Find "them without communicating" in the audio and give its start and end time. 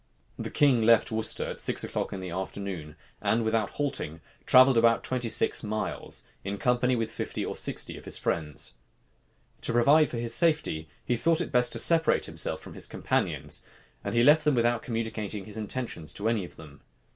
14.43-15.45